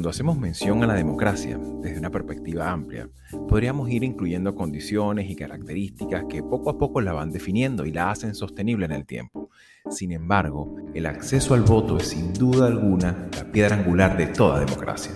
[0.00, 3.10] Cuando hacemos mención a la democracia desde una perspectiva amplia,
[3.50, 8.10] podríamos ir incluyendo condiciones y características que poco a poco la van definiendo y la
[8.10, 9.50] hacen sostenible en el tiempo.
[9.90, 14.60] Sin embargo, el acceso al voto es sin duda alguna la piedra angular de toda
[14.60, 15.12] democracia.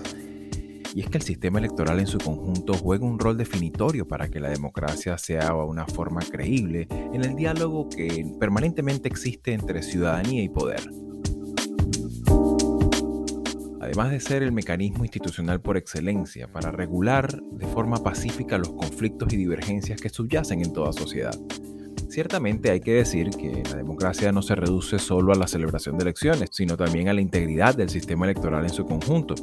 [0.94, 4.38] Y es que el sistema electoral en su conjunto juega un rol definitorio para que
[4.38, 10.50] la democracia sea una forma creíble en el diálogo que permanentemente existe entre ciudadanía y
[10.50, 10.82] poder.
[13.84, 19.32] Además de ser el mecanismo institucional por excelencia para regular de forma pacífica los conflictos
[19.32, 21.38] y divergencias que subyacen en toda sociedad.
[22.08, 26.04] Ciertamente hay que decir que la democracia no se reduce solo a la celebración de
[26.04, 29.34] elecciones, sino también a la integridad del sistema electoral en su conjunto.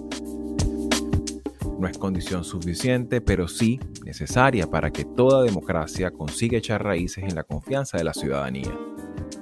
[1.79, 7.35] No es condición suficiente, pero sí necesaria para que toda democracia consiga echar raíces en
[7.35, 8.71] la confianza de la ciudadanía.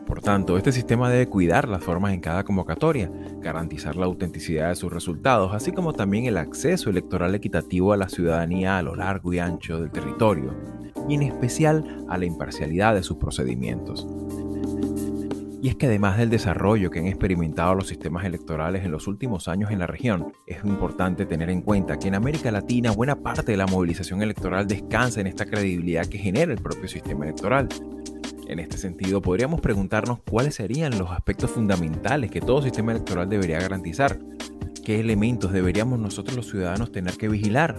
[0.10, 4.76] Por tanto, este sistema debe cuidar las formas en cada convocatoria, garantizar la autenticidad de
[4.76, 9.34] sus resultados, así como también el acceso electoral equitativo a la ciudadanía a lo largo
[9.34, 10.54] y ancho del territorio,
[11.08, 14.08] y en especial a la imparcialidad de sus procedimientos.
[15.62, 19.50] Y es que además del desarrollo que han experimentado los sistemas electorales en los últimos
[19.50, 23.52] años en la región, es importante tener en cuenta que en América Latina buena parte
[23.52, 27.68] de la movilización electoral descansa en esta credibilidad que genera el propio sistema electoral.
[28.50, 33.60] En este sentido, podríamos preguntarnos cuáles serían los aspectos fundamentales que todo sistema electoral debería
[33.60, 34.18] garantizar.
[34.84, 37.76] ¿Qué elementos deberíamos nosotros los ciudadanos tener que vigilar?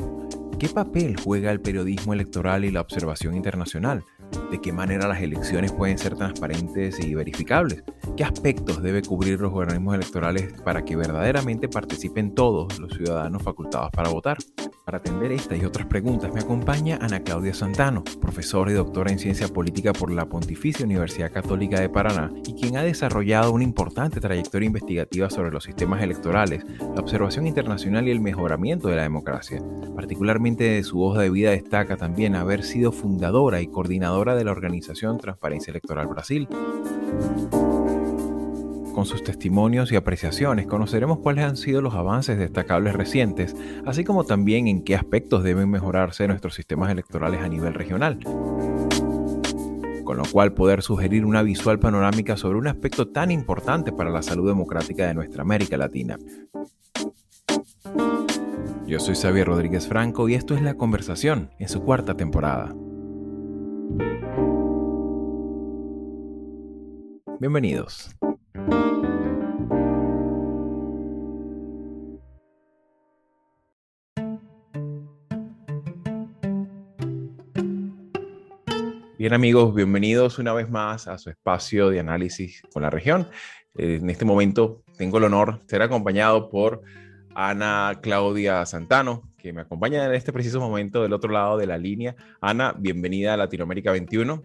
[0.60, 4.04] ¿Qué papel juega el periodismo electoral y la observación internacional?
[4.52, 7.82] ¿De qué manera las elecciones pueden ser transparentes y verificables?
[8.16, 13.90] ¿Qué aspectos debe cubrir los organismos electorales para que verdaderamente participen todos los ciudadanos facultados
[13.90, 14.38] para votar?
[14.84, 19.18] Para atender esta y otras preguntas me acompaña Ana Claudia Santano, profesora y doctora en
[19.18, 24.20] ciencia política por la Pontificia Universidad Católica de Paraná y quien ha desarrollado una importante
[24.20, 29.62] trayectoria investigativa sobre los sistemas electorales, la observación internacional y el mejoramiento de la democracia.
[29.94, 34.50] Particularmente de su hoja de vida destaca también haber sido fundadora y coordinadora de la
[34.50, 36.48] organización Transparencia Electoral Brasil.
[39.00, 43.56] Con sus testimonios y apreciaciones conoceremos cuáles han sido los avances destacables recientes,
[43.86, 48.18] así como también en qué aspectos deben mejorarse nuestros sistemas electorales a nivel regional.
[50.04, 54.20] Con lo cual poder sugerir una visual panorámica sobre un aspecto tan importante para la
[54.20, 56.18] salud democrática de nuestra América Latina.
[58.86, 62.74] Yo soy Xavier Rodríguez Franco y esto es La Conversación en su cuarta temporada.
[67.40, 68.14] Bienvenidos.
[79.20, 83.28] Bien amigos, bienvenidos una vez más a su espacio de análisis con la región.
[83.74, 86.80] En este momento tengo el honor de ser acompañado por
[87.34, 91.76] Ana Claudia Santano, que me acompaña en este preciso momento del otro lado de la
[91.76, 92.16] línea.
[92.40, 94.42] Ana, bienvenida a Latinoamérica 21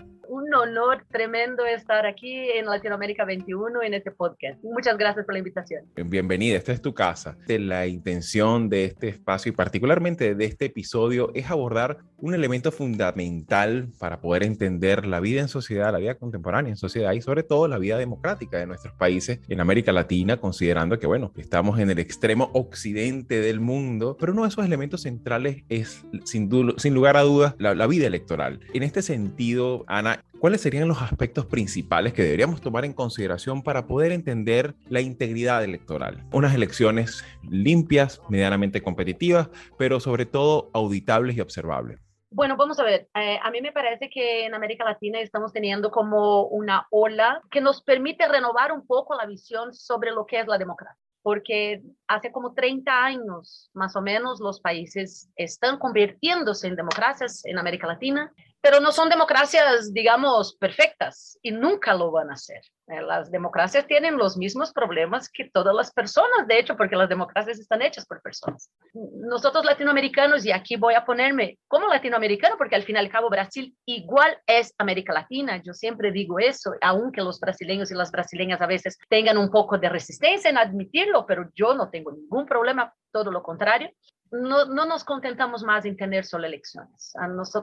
[0.56, 4.64] honor tremendo estar aquí en Latinoamérica 21 en este podcast.
[4.64, 5.84] Muchas gracias por la invitación.
[5.96, 7.38] Bienvenida, esta es tu casa.
[7.48, 13.90] La intención de este espacio y particularmente de este episodio es abordar un elemento fundamental
[14.00, 17.68] para poder entender la vida en sociedad, la vida contemporánea en sociedad y sobre todo
[17.68, 22.00] la vida democrática de nuestros países en América Latina, considerando que, bueno, estamos en el
[22.00, 27.22] extremo occidente del mundo, pero uno de esos elementos centrales es, sin, sin lugar a
[27.22, 28.60] dudas, la, la vida electoral.
[28.74, 33.88] En este sentido, Ana, ¿Cuáles serían los aspectos principales que deberíamos tomar en consideración para
[33.88, 36.24] poder entender la integridad electoral?
[36.32, 42.00] Unas elecciones limpias, medianamente competitivas, pero sobre todo auditables y observables.
[42.30, 45.90] Bueno, vamos a ver, eh, a mí me parece que en América Latina estamos teniendo
[45.90, 50.48] como una ola que nos permite renovar un poco la visión sobre lo que es
[50.48, 56.76] la democracia porque hace como 30 años más o menos los países están convirtiéndose en
[56.76, 58.32] democracias en América Latina
[58.66, 62.62] pero no son democracias, digamos, perfectas y nunca lo van a hacer.
[62.88, 67.08] Eh, las democracias tienen los mismos problemas que todas las personas, de hecho, porque las
[67.08, 68.72] democracias están hechas por personas.
[68.96, 73.30] Nosotros latinoamericanos, y aquí voy a ponerme como latinoamericano, porque al fin y al cabo
[73.30, 78.62] Brasil igual es América Latina, yo siempre digo eso, aunque los brasileños y las brasileñas
[78.62, 82.92] a veces tengan un poco de resistencia en admitirlo, pero yo no tengo ningún problema,
[83.12, 83.92] todo lo contrario
[84.32, 87.14] no, nos contentamos más en tener solo elecciones.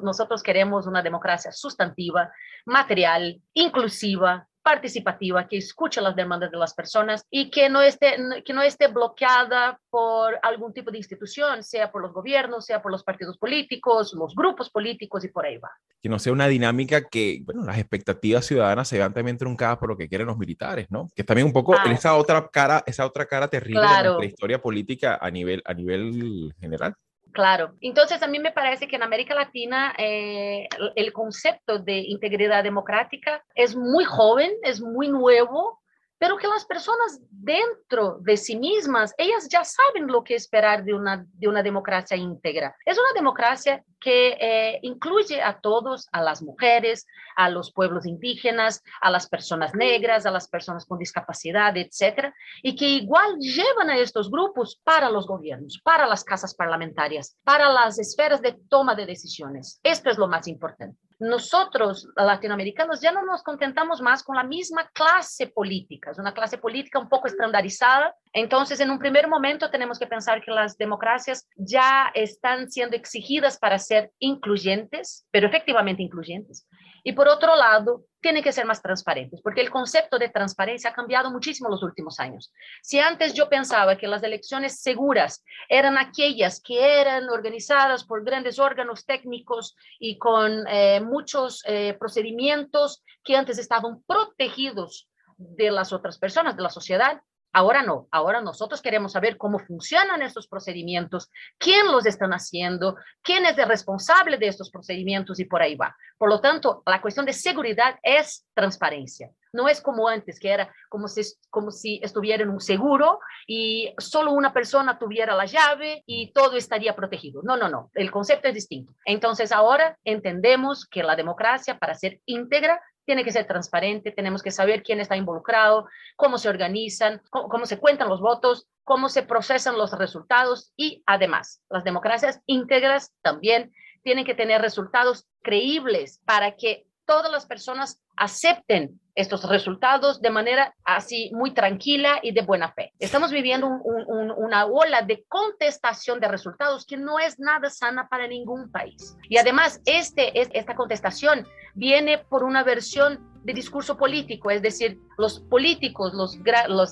[0.02, 2.32] nosotros queremos una democracia sustantiva,
[2.64, 8.52] material, inclusiva, participativa, que escuche las demandas de las personas y que no esté, que
[8.52, 13.02] no esté bloqueada por algún tipo de institución, sea por los gobiernos, sea por los
[13.02, 15.70] partidos políticos, los grupos políticos y por ahí va.
[16.00, 19.88] Que no sea una dinámica que, bueno, las expectativas ciudadanas se vean también truncadas por
[19.88, 21.08] lo que quieren los militares, ¿no?
[21.14, 24.62] Que también un poco en esa otra cara, esa otra cara terrible de nuestra historia
[24.62, 26.94] política a nivel, a nivel general.
[27.32, 27.74] Claro.
[27.80, 33.42] Entonces, a mí me parece que en América Latina eh, el concepto de integridad democrática
[33.54, 35.81] es muy joven, es muy nuevo,
[36.22, 40.94] pero que las personas dentro de sí mismas, ellas ya saben lo que esperar de
[40.94, 42.76] una, de una democracia íntegra.
[42.86, 48.84] Es una democracia que eh, incluye a todos, a las mujeres, a los pueblos indígenas,
[49.00, 52.32] a las personas negras, a las personas con discapacidad, etcétera,
[52.62, 57.68] y que igual llevan a estos grupos para los gobiernos, para las casas parlamentarias, para
[57.68, 59.80] las esferas de toma de decisiones.
[59.82, 64.88] Esto es lo más importante nosotros, latinoamericanos, ya no nos contentamos más con la misma
[64.92, 68.14] clase política, es una clase política un poco estandarizada.
[68.32, 73.58] Entonces, en un primer momento tenemos que pensar que las democracias ya están siendo exigidas
[73.58, 76.66] para ser incluyentes, pero efectivamente incluyentes.
[77.02, 80.94] Y por otro lado, tienen que ser más transparentes, porque el concepto de transparencia ha
[80.94, 82.52] cambiado muchísimo en los últimos años.
[82.80, 88.58] Si antes yo pensaba que las elecciones seguras eran aquellas que eran organizadas por grandes
[88.58, 96.18] órganos técnicos y con eh, muchos eh, procedimientos que antes estaban protegidos de las otras
[96.18, 97.20] personas, de la sociedad,
[97.52, 103.44] Ahora no, ahora nosotros queremos saber cómo funcionan estos procedimientos, quién los están haciendo, quién
[103.44, 105.94] es el responsable de estos procedimientos y por ahí va.
[106.16, 109.30] Por lo tanto, la cuestión de seguridad es transparencia.
[109.52, 111.20] No es como antes, que era como si,
[111.50, 116.56] como si estuviera en un seguro y solo una persona tuviera la llave y todo
[116.56, 117.42] estaría protegido.
[117.42, 118.94] No, no, no, el concepto es distinto.
[119.04, 124.50] Entonces ahora entendemos que la democracia, para ser íntegra, tiene que ser transparente, tenemos que
[124.50, 129.76] saber quién está involucrado, cómo se organizan, cómo, se cuentan los votos, cómo se procesan
[129.76, 133.72] los resultados y además las democracias íntegras también
[134.02, 140.74] tienen que tener resultados creíbles para que todas las personas acepten estos resultados de manera
[140.84, 142.92] así muy tranquila y de buena fe.
[142.98, 148.70] Estamos viviendo una ola de contestación de resultados que no es nada sana para ningún
[148.70, 149.16] país.
[149.28, 155.40] Y además, este, esta contestación viene por una versión de discurso político, es decir, los
[155.40, 156.38] políticos, los,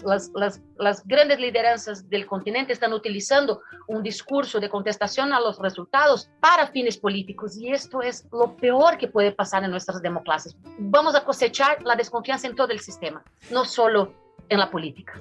[0.05, 6.29] las, las, grandes lideranzas del continente están utilizando un discurso de contestación a los resultados
[6.41, 10.57] para fines políticos y esto es lo peor que puede pasar en nuestras democracias.
[10.79, 14.13] Vamos a cosechar la desconfianza en todo el sistema, no solo
[14.49, 15.21] en la política.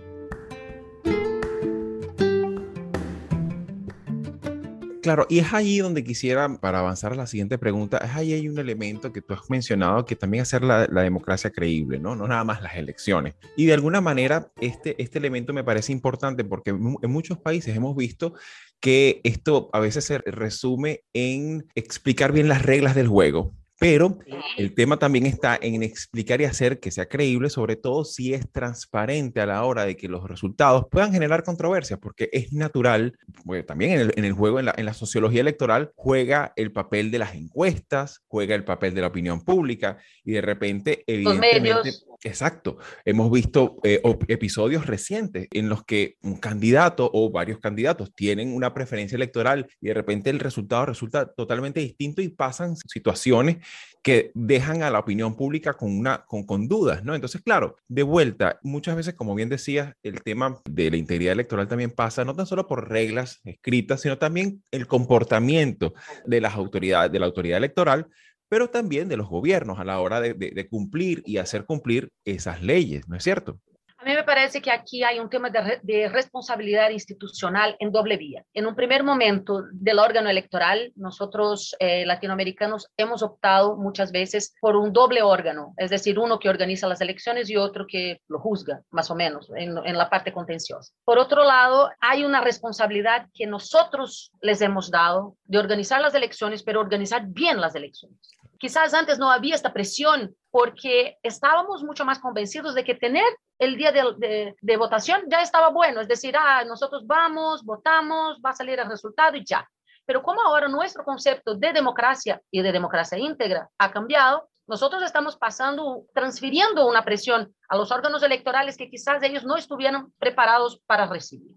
[5.02, 8.50] Claro, y es ahí donde quisiera, para avanzar a la siguiente pregunta, es ahí hay
[8.50, 12.16] un elemento que tú has mencionado que también hacer la, la democracia creíble, ¿no?
[12.16, 13.36] No nada más las elecciones.
[13.56, 17.96] Y de alguna manera, este, este elemento me parece importante porque en muchos países hemos
[17.96, 18.34] visto
[18.80, 24.20] que esto a veces se resume en explicar bien las reglas del juego, pero
[24.58, 28.52] el tema también está en explicar y hacer que sea creíble, sobre todo si es
[28.52, 33.18] transparente a la hora de que los resultados puedan generar controversias, porque es natural,
[33.66, 37.10] también en el, en el juego, en la, en la, sociología electoral, juega el papel
[37.10, 41.92] de las encuestas, juega el papel de la opinión pública y de repente, evidentemente...
[42.24, 42.78] Exacto.
[43.06, 48.74] Hemos visto eh, episodios recientes en los que un candidato o varios candidatos tienen una
[48.74, 53.58] preferencia electoral y de repente el resultado resulta totalmente distinto y pasan situaciones
[54.02, 57.16] que dejan a la opinión pública con, una, con, dudas, ¿no?
[57.16, 61.68] Entonces, claro, de vuelta, muchas veces, como bien decías, el tema de la integridad electoral
[61.68, 65.94] también pasa no tan solo por reglas escritas, sino también el comportamiento
[66.26, 68.08] de las autoridades, de la autoridad electoral
[68.50, 73.08] pero también de los gobiernos a la hora de, cumplir y hacer cumplir esas leyes,
[73.08, 73.60] ¿no es cierto?
[74.02, 78.46] A mí me parece que aquí hay un tema de, responsabilidad institucional en doble vía.
[78.54, 84.78] En un primer momento del órgano electoral, nosotros eh, latinoamericanos hemos optado muchas veces por
[84.78, 88.82] un doble órgano, es decir, uno que organiza las elecciones y otro que lo juzga,
[88.90, 90.94] más o menos, en, en la parte contenciosa.
[91.04, 96.64] Por otro lado, hay una responsabilidad que nosotros les hemos dado de organizar las elecciones,
[96.64, 98.18] pero organizar bien las elecciones.
[98.60, 103.28] Quizás antes no había esta presión porque estábamos mucho más convencidos de que tener
[103.60, 108.56] el día de, votación ya estaba bueno, es decir, ah, nosotros vamos, votamos, va a
[108.56, 109.68] salir el resultado y ya.
[110.06, 115.36] Pero como ahora nuestro concepto de democracia y de democracia íntegra ha cambiado, nosotros estamos
[115.36, 121.08] pasando, transfiriendo una presión a los órganos electorales que quizás ellos no estuvieran preparados para
[121.08, 121.52] recibir.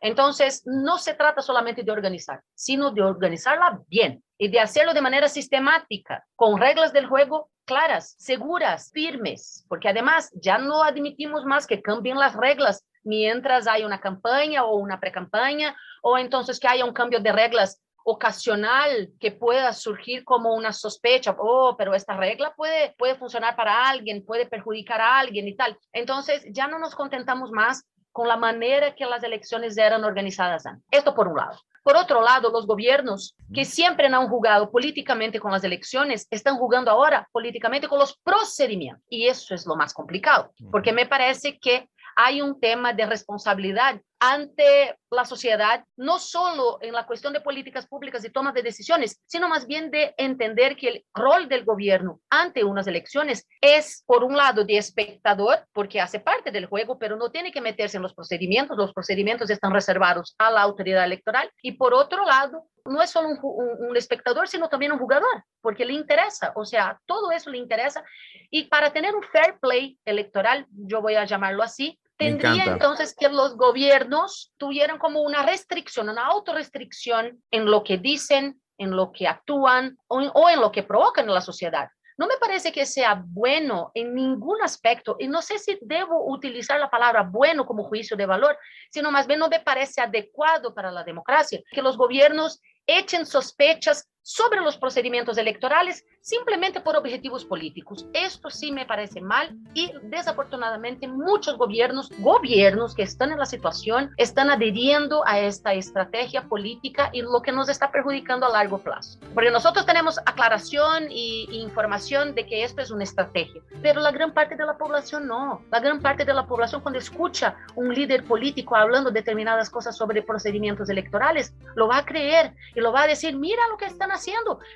[0.00, 5.00] Entonces, no se trata solamente de organizar, sino de organizarla bien y de hacerlo de
[5.00, 11.66] manera sistemática, con reglas del juego claras, seguras, firmes, porque además ya no admitimos más
[11.66, 16.84] que cambien las reglas mientras hay una campaña o una pre-campaña, o entonces que haya
[16.84, 22.54] un cambio de reglas ocasional que pueda surgir como una sospecha, oh, pero esta regla
[22.56, 25.78] puede, puede funcionar para alguien, puede perjudicar a alguien y tal.
[25.92, 27.84] Entonces ya no nos contentamos más
[28.18, 31.56] con la manera que las elecciones eran organizadas Esto por un lado.
[31.84, 36.90] Por otro lado, los gobiernos que siempre han jugado políticamente con las elecciones están jugando
[36.90, 39.06] ahora políticamente con los procedimientos.
[39.08, 44.00] Y eso es lo más complicado, porque me parece que hay un tema de responsabilidad
[44.20, 49.20] ante la sociedad, no solo en la cuestión de políticas públicas y toma de decisiones,
[49.26, 54.24] sino más bien de entender que el rol del gobierno ante unas elecciones es, por
[54.24, 58.02] un lado, de espectador, porque hace parte del juego, pero no tiene que meterse en
[58.02, 63.02] los procedimientos, los procedimientos están reservados a la autoridad electoral, y por otro lado, no
[63.02, 67.50] es solo un, espectador, sino también un jugador, porque le interesa, o sea, todo eso
[67.50, 68.02] le interesa.
[68.50, 73.28] Y para tener un fair play electoral, yo voy a llamarlo así, tendría entonces que
[73.28, 79.28] los gobiernos tuvieran como una restricción, una autorrestricción en lo que dicen, en lo que
[79.28, 81.88] actúan o, en lo que provocan en la sociedad.
[82.16, 86.80] No me parece que sea bueno en ningún aspecto, y no sé si debo utilizar
[86.80, 88.58] la palabra bueno como juicio de valor,
[88.90, 94.08] sino más bien no me parece adecuado para la democracia que los gobiernos echen sospechas
[94.28, 98.06] sobre los procedimientos electorales simplemente por objetivos políticos.
[98.12, 104.10] Esto sí me parece mal y desafortunadamente muchos gobiernos, gobiernos que están en la situación,
[104.18, 109.18] están adheriendo a esta estrategia política y lo que nos está perjudicando a largo plazo.
[109.32, 114.34] Porque nosotros tenemos aclaración y, información de que esto es una estrategia, pero la gran
[114.34, 115.62] parte de la población no.
[115.70, 120.20] La gran parte de la población cuando escucha un líder político hablando determinadas cosas sobre
[120.20, 124.10] procedimientos electorales, lo va a creer y lo va a decir, mira lo que están
[124.10, 124.17] haciendo,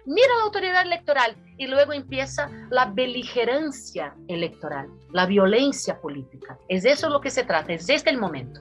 [0.07, 6.59] mira la autoridad electoral y luego empieza la beligerancia electoral, la violencia política.
[6.69, 8.61] Es eso lo que se trata, es este el momento.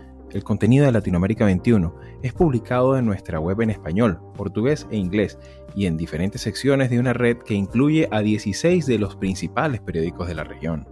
[0.33, 5.37] El contenido de Latinoamérica 21 es publicado en nuestra web en español, portugués e inglés
[5.75, 10.29] y en diferentes secciones de una red que incluye a 16 de los principales periódicos
[10.29, 10.87] de la región.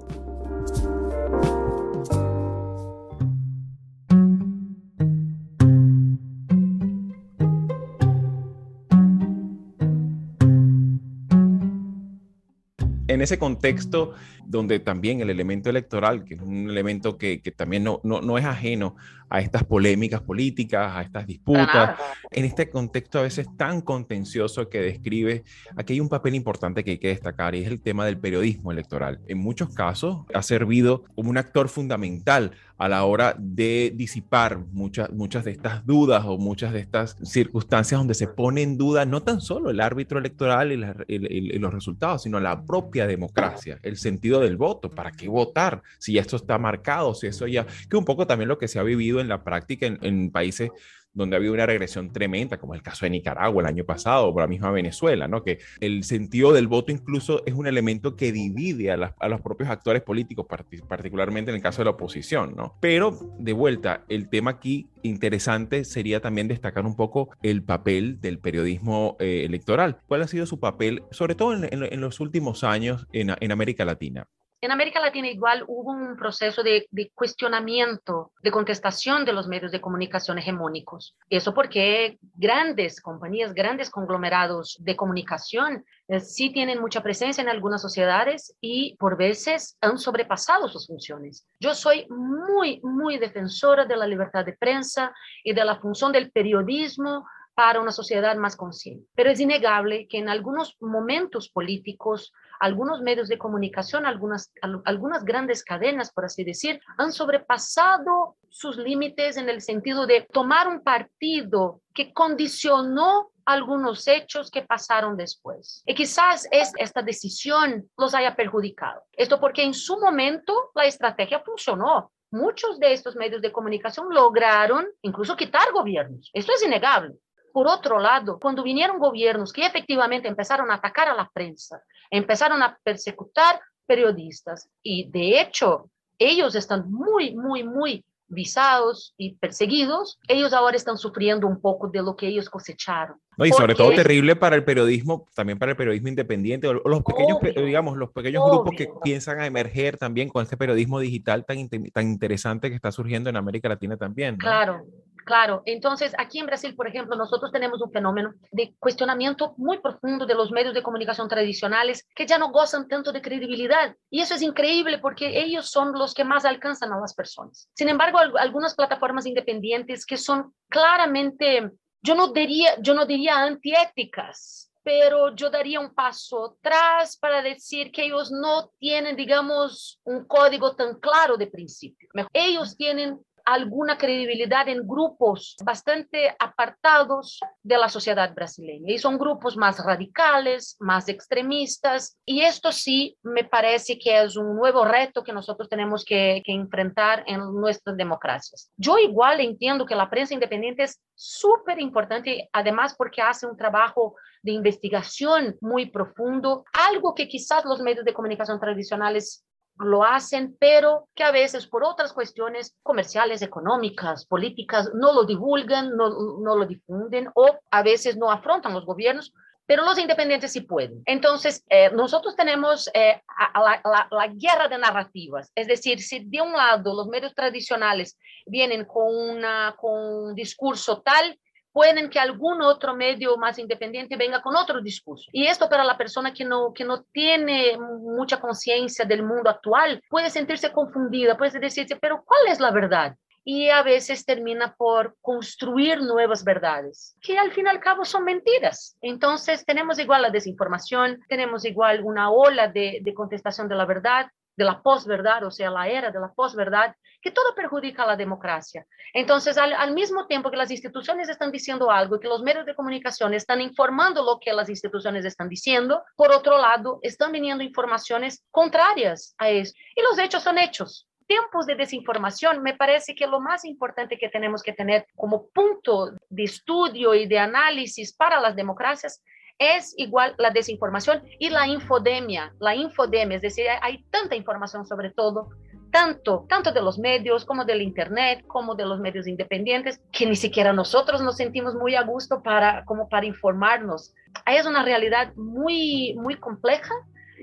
[13.20, 14.14] en ese contexto
[14.46, 18.96] donde también el elemento electoral, que es un elemento que, también no, no, es ajeno
[19.30, 21.98] a estas polémicas políticas, a estas disputas,
[22.32, 25.44] en este contexto a veces tan contencioso que describe,
[25.76, 28.72] aquí hay un papel importante que hay que destacar y es el tema del periodismo
[28.72, 29.20] electoral.
[29.28, 35.12] En muchos casos ha servido como un actor fundamental a la hora de disipar muchas,
[35.12, 39.22] muchas de estas dudas o muchas de estas circunstancias donde se pone en duda no
[39.22, 44.56] tan solo el árbitro electoral y, los resultados, sino la propia democracia, el sentido del
[44.56, 48.48] voto, para qué votar, si esto está marcado, si eso ya, que un poco también
[48.48, 50.72] lo que se ha vivido en la práctica en países
[51.14, 54.40] donde ha habido una regresión tremenda, como el caso de Nicaragua el año pasado, o
[54.40, 55.44] la misma Venezuela, ¿no?
[55.44, 60.02] Que el sentido del voto incluso es un elemento que divide a, los propios actores
[60.02, 60.46] políticos,
[60.88, 62.76] particularmente en el caso de la oposición, ¿no?
[62.80, 68.40] Pero, de vuelta, el tema aquí interesante sería también destacar un poco el papel del
[68.40, 69.98] periodismo eh, electoral.
[70.08, 74.28] ¿Cuál ha sido su papel, sobre todo en, los últimos años en América Latina?
[74.62, 79.80] En América Latina igual hubo un proceso de, cuestionamiento, de contestación de los medios de
[79.80, 81.16] comunicación hegemónicos.
[81.30, 87.82] Eso porque grandes compañías, grandes conglomerados de comunicación eh, sí tienen mucha presencia en algunas
[87.82, 91.48] sociedades y por veces han sobrepasado sus funciones.
[91.62, 96.32] Yo soy muy, muy defensora de la libertad de prensa y de la función del
[96.32, 97.26] periodismo
[97.60, 99.06] para una sociedad más consciente.
[99.16, 104.52] Pero es innegable que en algunos momentos políticos, algunos medios de comunicación, algunas,
[104.86, 110.68] algunas grandes cadenas, por así decir, han sobrepasado sus límites en el sentido de tomar
[110.68, 115.82] un partido que condicionó algunos hechos que pasaron después.
[115.86, 119.02] Y quizás es, esta decisión los haya perjudicado.
[119.12, 124.88] Esto porque en su momento la estrategia funcionó muchos de estos medios de comunicación lograron
[125.02, 126.30] incluso quitar gobiernos.
[126.34, 127.16] Esto es innegable.
[127.52, 132.62] Por otro lado, cuando vinieron gobiernos que efectivamente empezaron a atacar a la prensa, empezaron
[132.62, 140.54] a persecutar periodistas y de hecho ellos están muy, muy, muy visados y perseguidos, ellos
[140.54, 143.18] ahora están sufriendo un poco de lo que ellos cosecharon.
[143.38, 147.04] No, y sobre todo terrible para el periodismo, también para el periodismo independiente, o los
[147.04, 151.70] pequeños, digamos, los pequeños grupos que piensan a emerger también con este periodismo digital tan,
[151.70, 154.38] tan interesante que está surgiendo en América Latina también.
[154.38, 154.86] Claro,
[155.26, 160.26] Claro, entonces aquí en Brasil, por ejemplo, nosotros tenemos un fenómeno de cuestionamiento muy profundo
[160.26, 163.96] de los medios de comunicación tradicionales que ya no gozan tanto de credibilidad.
[164.10, 167.70] Y eso es increíble porque ellos son los que más alcanzan a las personas.
[167.74, 171.72] Sin embargo, algunas plataformas independientes que son claramente,
[172.02, 177.92] yo no diría, yo no diría antiéticas, pero yo daría un paso atrás para decir
[177.92, 182.10] que ellos no tienen, digamos, un código tan claro de principio.
[182.34, 183.20] Ellos tienen
[183.54, 188.94] alguna credibilidad en grupos bastante apartados de la sociedad brasileña.
[188.94, 192.18] Y son grupos más radicales, más extremistas.
[192.26, 196.54] Y esto sí me parece que es un nuevo reto que nosotros tenemos que, que
[196.54, 198.72] enfrentar en nuestras democracias.
[198.78, 204.16] Yo igual entiendo que la prensa independiente es súper importante, además porque hace un trabajo
[204.42, 209.44] de investigación muy profundo, algo que quizás los medios de comunicación tradicionales
[209.80, 215.96] lo hacen, pero que a veces por otras cuestiones comerciales, económicas, políticas, no lo divulgan,
[215.96, 216.10] no,
[216.40, 219.34] no lo difunden o a veces no afrontan los gobiernos
[219.70, 221.04] pero los independientes sí pueden.
[221.06, 223.22] Entonces, eh, nosotros tenemos eh,
[223.54, 228.18] la, la, la, guerra de narrativas, es decir, si de un lado los medios tradicionales
[228.48, 231.40] vienen con, una, con un discurso tal,
[231.80, 235.30] pueden que algún otro medio más independiente venga con otro discurso.
[235.32, 240.04] Y esto para la persona que no, que no tiene mucha conciencia del mundo actual
[240.10, 243.16] puede sentirse confundida, puede decirse, pero ¿cuál es la verdad?
[243.46, 248.26] y a veces termina por construir nuevas verdades, que al fin y al cabo son
[248.26, 248.98] mentiras.
[249.02, 254.28] Entonces tenemos igual la desinformación, tenemos igual una ola de, de contestación de la verdad,
[254.60, 258.18] de la posverdad, o sea, la era de la posverdad, que todo perjudica a la
[258.18, 258.86] democracia.
[259.14, 263.34] Entonces, al, mismo tiempo que las instituciones están diciendo algo que los medios de comunicación
[263.34, 269.34] están informando lo que las instituciones están diciendo, por otro lado, están viniendo informaciones contrarias
[269.38, 269.74] a eso.
[269.96, 271.08] Y los hechos son hechos.
[271.26, 276.12] Tiempos de desinformación, me parece que lo más importante que tenemos que tener como punto
[276.28, 279.24] de estudio y de análisis para las democracias
[279.60, 282.54] es igual la desinformación y la infodemia.
[282.60, 285.50] La infodemia, es decir, hay tanta información sobre todo,
[285.92, 290.36] tanto, tanto de los medios como del Internet, como de los medios independientes, que ni
[290.36, 294.14] siquiera nosotros nos sentimos muy a gusto para, como para informarnos.
[294.46, 296.94] Es una realidad muy, muy compleja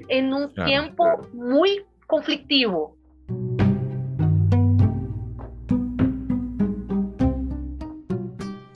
[0.08, 2.96] en un tiempo muy conflictivo.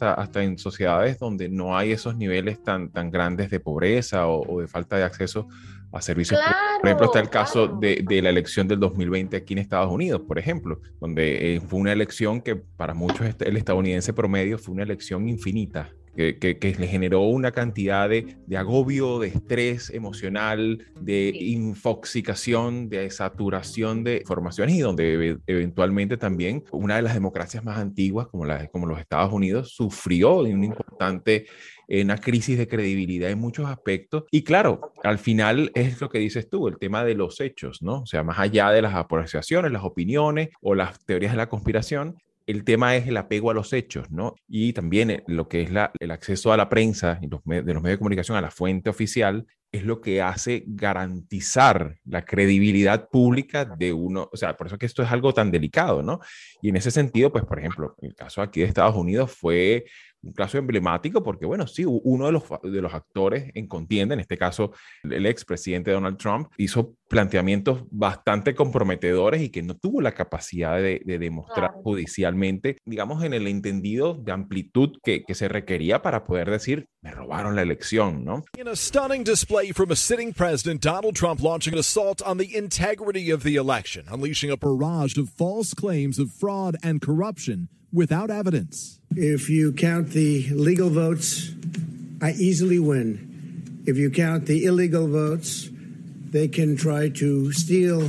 [0.02, 4.68] Hasta, en sociedades donde no hay esos niveles tan, tan grandes de pobreza o, de
[4.68, 5.48] falta de acceso
[5.92, 6.40] a servicios.
[6.80, 10.22] por ejemplo, está el caso de, de, la elección del 2020 aquí en Estados Unidos,
[10.26, 14.84] por ejemplo, donde eh, fue una elección que para muchos el estadounidense promedio fue una
[14.84, 22.88] elección infinita que, le generó una cantidad de, de, agobio, de estrés emocional, de infoxicación,
[22.88, 28.44] de saturación de informaciones y donde eventualmente también una de las democracias más antiguas, como,
[28.44, 31.46] la, como los Estados Unidos, sufrió de una importante
[31.90, 34.24] una crisis de credibilidad en muchos aspectos.
[34.30, 38.02] Y claro, al final es lo que dices tú, el tema de los hechos, ¿no?
[38.02, 42.16] O sea, más allá de las apreciaciones, las opiniones o las teorías de la conspiración,
[42.46, 44.34] el tema es el apego a los hechos, ¿no?
[44.48, 47.82] Y también eh, lo que es el acceso a la prensa y los, de los
[47.82, 53.64] medios de comunicación a la fuente oficial es lo que hace garantizar la credibilidad pública
[53.64, 56.20] de uno, o sea, por eso que esto es algo tan delicado, ¿no?
[56.60, 59.84] Y en ese sentido, pues, por ejemplo, el caso aquí de Estados Unidos fue
[60.22, 64.20] un caso emblemático porque, bueno, sí, uno de los, de los actores en contienda, en
[64.20, 70.12] este caso el expresidente Donald Trump, hizo planteamientos bastante comprometedores y que no tuvo la
[70.12, 76.02] capacidad de, de demostrar judicialmente, digamos, en el entendido de amplitud que, que, se requería
[76.02, 78.44] para poder decir, me robaron la elección, ¿no?
[78.58, 82.56] In a stunning display from a sitting president, Donald Trump launching an assault on the
[82.56, 88.30] integrity of the election, unleashing a barrage of false claims of fraud and corruption without
[88.30, 89.00] evidence.
[89.16, 91.52] If you count the legal votes,
[92.22, 93.82] I easily win.
[93.86, 95.70] If you count the illegal votes,
[96.30, 98.08] they can try to steal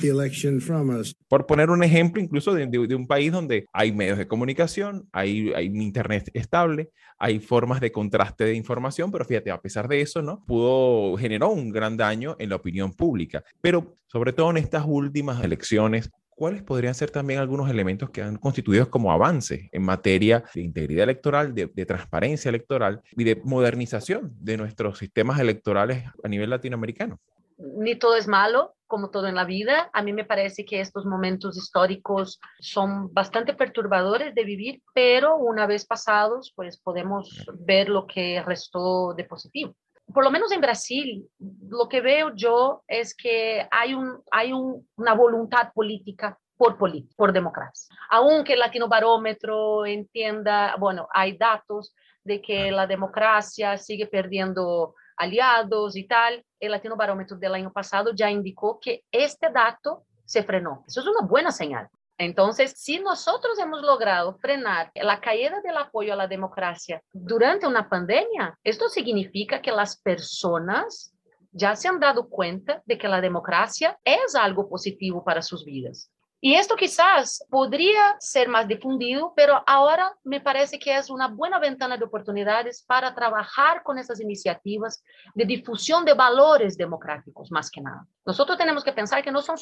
[0.00, 1.14] the election from us.
[1.28, 5.08] Por poner un ejemplo incluso de, de, de, un país donde hay medios de comunicación,
[5.12, 9.88] hay, hay un internet estable, hay formas de contraste de información, pero fíjate, a pesar
[9.88, 10.44] de eso, ¿no?
[10.44, 13.42] Pudo, generó un gran daño en la opinión pública.
[13.60, 16.10] Pero sobre todo en estas últimas elecciones,
[16.42, 21.04] ¿cuáles podrían ser también algunos elementos que han constituido como avances en materia de integridad
[21.04, 27.20] electoral, de, transparencia electoral y de modernización de nuestros sistemas electorales a nivel latinoamericano?
[27.58, 29.88] Ni todo es malo, como todo en la vida.
[29.92, 35.68] A mí me parece que estos momentos históricos son bastante perturbadores de vivir, pero una
[35.68, 39.76] vez pasados, pues podemos ver lo que restó de positivo
[40.12, 41.28] por lo menos en Brasil,
[41.68, 46.76] lo que veo yo es que hay, un, hay una voluntad política por,
[47.16, 47.94] por democracia.
[48.10, 55.96] Aunque el Latino Barómetro entienda, bueno, hay datos de que la democracia sigue perdiendo aliados
[55.96, 60.84] y tal, el Latino Barómetro del año pasado ya indicó que este dato se frenó.
[60.86, 61.88] Eso es una buena señal.
[62.22, 67.88] Entonces, si nosotros hemos logrado frenar la caída del apoyo a la democracia durante una
[67.88, 71.12] pandemia, esto significa que las personas
[71.50, 76.12] ya se han dado cuenta de que la democracia es algo positivo para sus vidas.
[76.44, 81.60] Y esto quizás podría ser más difundido, pero ahora me parece que es una buena
[81.60, 85.04] ventana de oportunidades para trabajar con esas iniciativas
[85.36, 88.08] de difusión de valores democráticos, más que nada.
[88.26, 89.56] Nosotros tenemos que pensar que no son,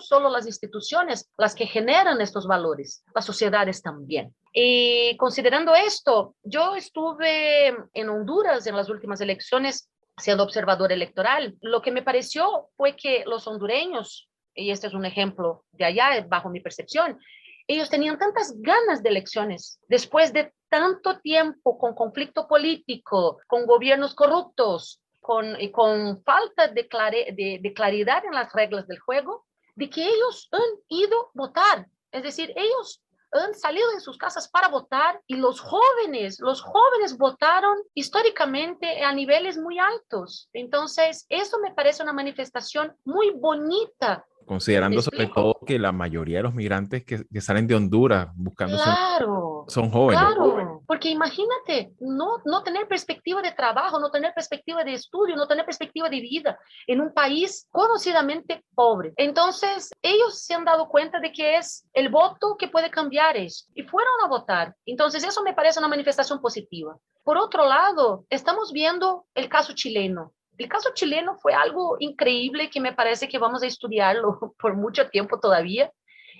[0.00, 4.34] solo las instituciones las que generan estos valores, las sociedades también.
[4.52, 11.54] Y considerando esto, yo estuve en Honduras en las últimas elecciones siendo observador electoral.
[11.60, 16.24] Lo que me pareció fue que los hondureños y este es un ejemplo de allá,
[16.28, 17.18] bajo mi percepción,
[17.66, 24.14] ellos tenían tantas ganas de elecciones después de tanto tiempo con conflicto político, con gobiernos
[24.14, 26.86] corruptos, con, con falta de,
[27.34, 31.86] de, de claridad en las reglas del juego, de que ellos han ido a votar.
[32.12, 37.16] Es decir, ellos han salido de sus casas para votar y los jóvenes, los jóvenes
[37.16, 40.48] votaron históricamente a niveles muy altos.
[40.52, 46.42] Entonces, eso me parece una manifestación muy bonita Considerando sobre todo que la mayoría de
[46.44, 50.22] los migrantes que, salen de Honduras buscando claro, son, jóvenes.
[50.22, 55.46] Claro, porque imagínate no, no tener perspectiva de trabajo, no tener perspectiva de estudio, no
[55.46, 59.12] tener perspectiva de vida en un país conocidamente pobre.
[59.16, 63.66] Entonces, ellos se han dado cuenta de que es el voto que puede cambiar eso
[63.74, 64.74] y fueron a votar.
[64.86, 66.96] Entonces, eso me parece una manifestación positiva.
[67.22, 70.32] Por otro lado, estamos viendo el caso chileno.
[70.56, 75.08] El caso chileno fue algo increíble que me parece que vamos a estudiarlo por mucho
[75.08, 75.90] tiempo todavía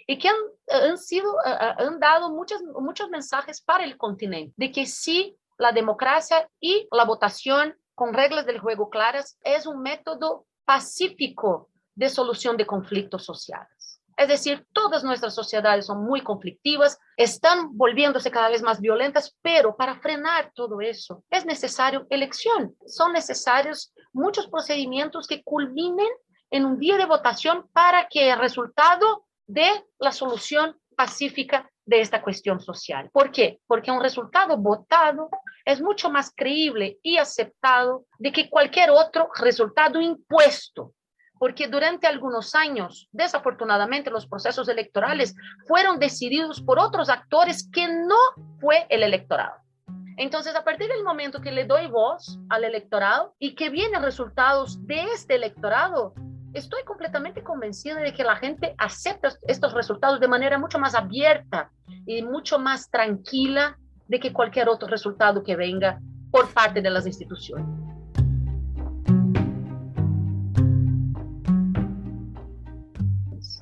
[0.07, 0.37] y que han,
[0.71, 6.49] han sido, han dado muchos, muchos mensajes para el continente de que sí, la democracia
[6.61, 12.67] y la votación con reglas del juego claras es un método pacífico de solución de
[12.67, 14.01] conflictos sociales.
[14.17, 19.77] Es decir, todas nuestras sociedades son muy conflictivas, están volviéndose cada vez más violentas, pero
[19.77, 22.77] para frenar todo eso es necesario elección.
[22.87, 26.09] Son necesarios muchos procedimientos que culminen
[26.51, 32.23] en un día de votación para que el resultado dé la solución pacífica de esta
[32.23, 33.11] cuestión social.
[33.13, 33.61] ¿Por qué?
[33.67, 35.29] Porque un resultado votado
[35.67, 40.95] es mucho más creíble y aceptado de que cualquier otro resultado impuesto
[41.39, 45.35] porque durante algunos años, desafortunadamente, los procesos electorales
[45.67, 48.17] fueron decididos por otros actores que no
[48.61, 49.64] fue el electorado.
[50.17, 54.87] Entonces, a partir del momento que le doy voz al electorado y que vienen resultados
[54.87, 56.15] de este electorado,
[56.53, 61.71] estoy completamente convencida de que la gente acepta estos resultados de manera mucho más abierta
[62.07, 65.99] y mucho más tranquila de que cualquier otro resultado que venga
[66.31, 67.94] por parte de las instituciones.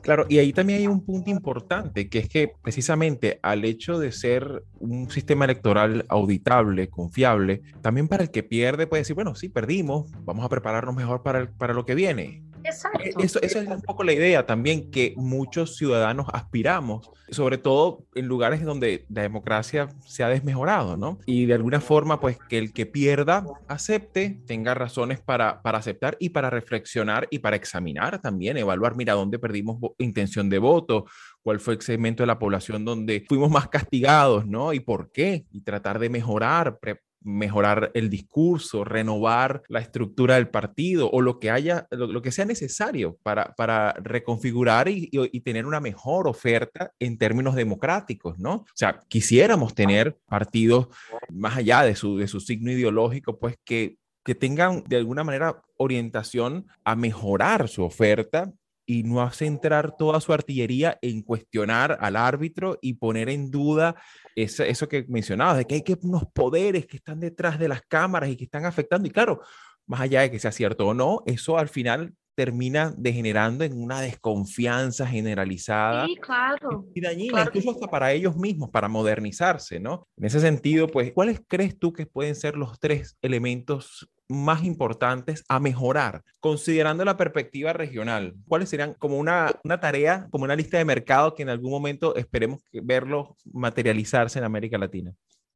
[0.03, 4.11] Claro, y ahí también hay un punto importante, que es que precisamente al hecho de
[4.11, 9.49] ser un sistema electoral auditable, confiable, también para el que pierde puede decir, bueno, sí,
[9.49, 12.43] perdimos, vamos a prepararnos mejor para, para lo que viene.
[12.65, 13.21] Exacto.
[13.21, 18.27] Eso, eso, es un poco la idea también que muchos ciudadanos aspiramos, sobre todo en
[18.27, 21.19] lugares donde la democracia se ha desmejorado, ¿no?
[21.27, 26.17] Y de alguna forma, pues que el que pierda acepte, tenga razones para, para aceptar
[26.21, 31.07] y para reflexionar y para examinar también, evaluar, mira, dónde perdimos intención de voto,
[31.43, 34.73] cuál fue el segmento de la población donde fuimos más castigados, ¿no?
[34.73, 36.79] Y por qué, y tratar de mejorar,
[37.25, 42.45] mejorar el discurso, renovar la estructura del partido o lo que haya, lo, que sea
[42.45, 45.11] necesario para, para reconfigurar y,
[45.43, 48.55] tener una mejor oferta en términos democráticos, ¿no?
[48.55, 50.89] O sea, quisiéramos tener partidos
[51.31, 55.63] más allá de su, de su signo ideológico, pues que que tengan de alguna manera
[55.77, 58.53] orientación a mejorar su oferta
[58.87, 63.95] y no a centrar toda su artillería en cuestionar al árbitro y poner en duda
[64.35, 67.83] eso, eso que mencionabas, de que hay que unos poderes que están detrás de las
[67.83, 69.07] cámaras y que están afectando.
[69.09, 69.41] Y claro,
[69.87, 74.01] más allá de que sea cierto o no, eso al final termina degenerando en una
[74.01, 80.09] desconfianza generalizada sí, claro, y dañina, incluso hasta para ellos mismos, para modernizarse, ¿no?
[80.17, 85.45] En ese sentido, pues, ¿cuáles crees tú que pueden ser los tres elementos más importantes
[85.49, 88.35] a mejorar, considerando la perspectiva regional?
[88.47, 92.17] ¿Cuáles serían como una, una tarea, como una lista de mercado que en algún momento
[92.17, 95.13] esperemos verlo materializarse en América Latina?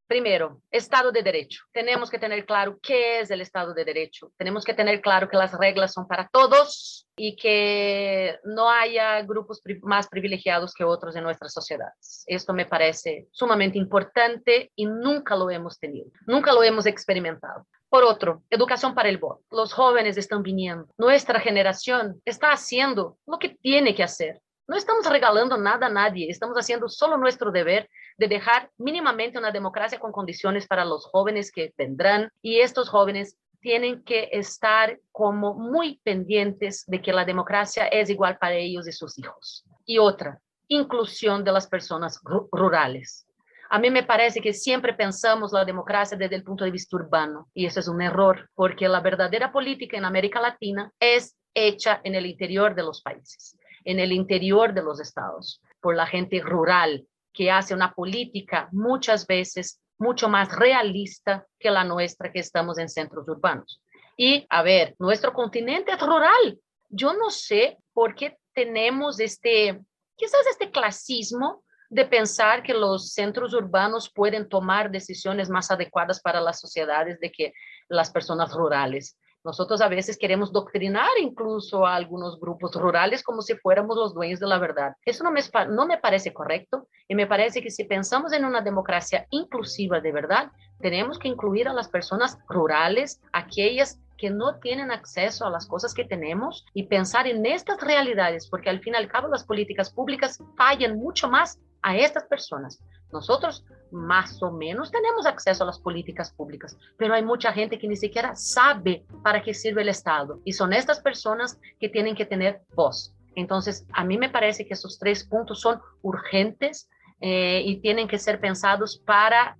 [0.07, 1.65] Primero, Estado de Derecho.
[1.73, 4.31] Tenemos que tener claro qué es el Estado de Derecho.
[4.37, 9.61] Tenemos que tener claro que las reglas son para todos y que no haya grupos
[9.81, 12.23] más privilegiados que otros en nuestras sociedades.
[12.25, 17.67] Esto me parece sumamente importante y nunca lo hemos tenido, nunca lo hemos experimentado.
[17.89, 19.43] Por otro, educación para el voto.
[19.49, 20.87] Los jóvenes están viniendo.
[20.97, 24.41] Nuestra generación está haciendo lo que tiene que hacer.
[24.67, 29.51] No estamos regalando nada a nadie, estamos haciendo solo nuestro deber de dejar mínimamente una
[29.51, 35.53] democracia con condiciones para los jóvenes que vendrán y estos jóvenes tienen que estar como
[35.53, 39.63] muy pendientes de que la democracia es igual para ellos y sus hijos.
[39.85, 42.19] Y otra, inclusión de las personas
[42.51, 43.26] rurales.
[43.69, 47.49] A mí me parece que siempre pensamos la democracia desde el punto de vista urbano
[47.53, 52.15] y eso es un error porque la verdadera política en América Latina es hecha en
[52.15, 57.05] el interior de los países, en el interior de los estados, por la gente rural,
[57.33, 62.89] que hace una política muchas veces mucho más realista que la nuestra que estamos en
[62.89, 63.81] centros urbanos.
[64.15, 66.59] Y, a ver, nuestro continente es rural.
[66.89, 69.79] Yo no sé por qué tenemos este,
[70.15, 76.41] quizás este clasismo de pensar que los centros urbanos pueden tomar decisiones más adecuadas para
[76.41, 77.53] las sociedades de que
[77.87, 79.17] las personas rurales.
[79.43, 84.41] Nosotros a veces queremos doctrinar incluso a algunos grupos rurales como si fuéramos los dueños
[84.41, 84.93] de la verdad.
[85.05, 88.59] Eso no me, no me parece correcto y me parece que si pensamos en una
[88.59, 94.91] democracia inclusiva de verdad, tenemos que incluir a las personas rurales, aquellas que no tienen
[94.91, 98.97] acceso a las cosas que tenemos y pensar en estas realidades, porque al fin y
[98.97, 102.79] al cabo las políticas públicas fallan mucho más a estas personas.
[103.11, 107.87] Nosotros más o menos tenemos acceso a las políticas públicas, pero hay mucha gente que
[107.87, 112.25] ni siquiera sabe para qué sirve el Estado y son estas personas que tienen que
[112.25, 113.13] tener voz.
[113.35, 116.89] Entonces, a mí me parece que esos tres puntos son urgentes
[117.21, 119.57] eh, y tienen que ser pensados para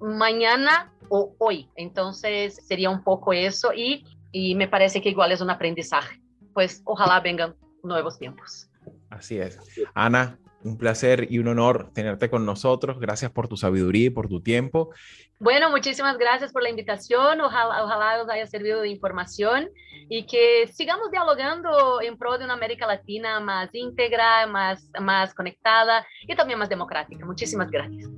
[0.00, 1.68] mañana o hoy.
[1.76, 6.20] Entonces, sería un poco eso y, y me parece que igual es un aprendizaje.
[6.54, 8.68] Pues ojalá vengan nuevos tiempos.
[9.10, 9.58] Así es.
[9.94, 12.98] Ana, un placer y un honor tenerte con nosotros.
[12.98, 14.90] Gracias por tu sabiduría y por tu tiempo.
[15.38, 17.40] Bueno, muchísimas gracias por la invitación.
[17.40, 19.68] Ojalá, ojalá os haya servido de información
[20.08, 26.04] y que sigamos dialogando en pro de una América Latina más íntegra, más, más conectada
[26.26, 27.24] y también más democrática.
[27.24, 28.08] Muchísimas gracias.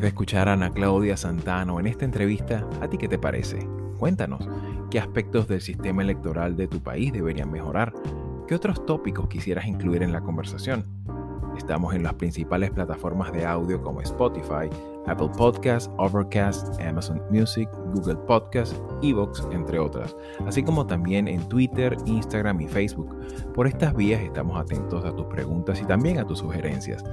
[0.00, 3.68] De escuchar a Ana Claudia Santano en esta entrevista, ¿a ti qué te parece?
[3.98, 4.48] Cuéntanos,
[4.90, 7.92] ¿qué aspectos del sistema electoral de tu país deberían mejorar?
[8.48, 10.86] ¿Qué otros tópicos quisieras incluir en la conversación?
[11.54, 14.70] Estamos en las principales plataformas de audio como Spotify,
[15.06, 21.94] Apple Podcasts, Overcast, Amazon Music, Google Podcasts, Evox, entre otras, así como también en Twitter,
[22.06, 23.14] Instagram y Facebook.
[23.52, 27.04] Por estas vías estamos atentos a tus preguntas y también a tus sugerencias.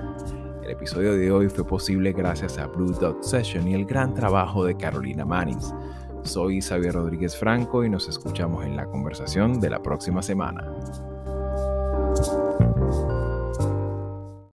[0.68, 4.66] El episodio de hoy fue posible gracias a Blue Dot Session y el gran trabajo
[4.66, 5.74] de Carolina Manins.
[6.24, 10.70] Soy Xavier Rodríguez Franco y nos escuchamos en la conversación de la próxima semana.